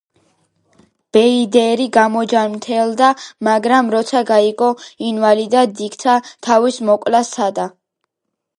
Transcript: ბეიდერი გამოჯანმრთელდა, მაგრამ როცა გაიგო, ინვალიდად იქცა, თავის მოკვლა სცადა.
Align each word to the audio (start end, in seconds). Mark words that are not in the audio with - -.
ბეიდერი 1.17 1.85
გამოჯანმრთელდა, 1.97 3.09
მაგრამ 3.49 3.93
როცა 3.97 4.23
გაიგო, 4.31 4.71
ინვალიდად 5.11 5.85
იქცა, 5.89 6.19
თავის 6.49 6.81
მოკვლა 6.91 7.25
სცადა. 7.31 7.71